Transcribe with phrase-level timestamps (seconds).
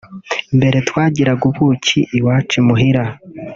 [0.57, 3.03] Mbere twagiraga ubuki iwacu imuhira